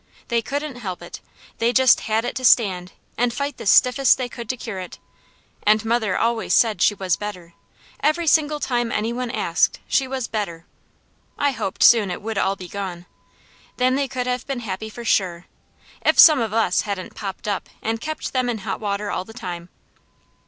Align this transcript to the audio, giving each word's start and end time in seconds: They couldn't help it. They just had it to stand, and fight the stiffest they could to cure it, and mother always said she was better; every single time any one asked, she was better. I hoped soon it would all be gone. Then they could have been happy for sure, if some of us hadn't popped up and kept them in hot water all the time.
They 0.29 0.41
couldn't 0.41 0.77
help 0.77 1.03
it. 1.03 1.21
They 1.59 1.71
just 1.71 1.99
had 1.99 2.25
it 2.25 2.35
to 2.37 2.43
stand, 2.43 2.91
and 3.19 3.31
fight 3.31 3.57
the 3.57 3.67
stiffest 3.67 4.17
they 4.17 4.27
could 4.29 4.49
to 4.49 4.57
cure 4.57 4.79
it, 4.79 4.97
and 5.61 5.85
mother 5.85 6.17
always 6.17 6.55
said 6.55 6.81
she 6.81 6.95
was 6.95 7.15
better; 7.15 7.53
every 7.99 8.25
single 8.25 8.59
time 8.59 8.91
any 8.91 9.13
one 9.13 9.29
asked, 9.29 9.79
she 9.87 10.07
was 10.07 10.25
better. 10.27 10.65
I 11.37 11.51
hoped 11.51 11.83
soon 11.83 12.09
it 12.09 12.19
would 12.23 12.39
all 12.39 12.55
be 12.55 12.67
gone. 12.67 13.05
Then 13.77 13.93
they 13.93 14.07
could 14.07 14.25
have 14.25 14.47
been 14.47 14.61
happy 14.61 14.89
for 14.89 15.05
sure, 15.05 15.45
if 16.03 16.17
some 16.17 16.39
of 16.39 16.51
us 16.51 16.81
hadn't 16.81 17.13
popped 17.13 17.47
up 17.47 17.69
and 17.83 18.01
kept 18.01 18.33
them 18.33 18.49
in 18.49 18.57
hot 18.65 18.79
water 18.79 19.11
all 19.11 19.23
the 19.23 19.33
time. 19.33 19.69